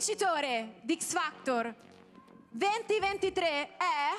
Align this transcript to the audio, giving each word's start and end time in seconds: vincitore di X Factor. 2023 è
vincitore 0.00 0.76
di 0.80 0.96
X 0.98 1.12
Factor. 1.12 1.74
2023 2.48 3.76
è 3.76 4.16